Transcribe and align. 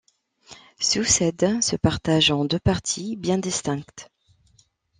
Saucède 0.79 1.61
se 1.61 1.75
partage 1.75 2.31
en 2.31 2.43
deux 2.43 2.57
parties 2.57 3.15
bien 3.17 3.37
distinctes. 3.37 4.09